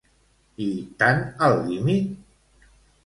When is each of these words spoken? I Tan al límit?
I 0.67 0.69
Tan 1.03 1.21
al 1.49 1.61
límit? 1.67 2.17